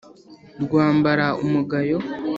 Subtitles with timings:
[0.63, 1.97] Rwambara umugayo